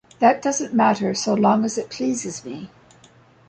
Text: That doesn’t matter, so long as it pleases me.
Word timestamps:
That 0.17 0.41
doesn’t 0.41 0.73
matter, 0.73 1.13
so 1.13 1.35
long 1.35 1.63
as 1.63 1.77
it 1.77 1.91
pleases 1.91 2.43
me. 2.43 2.71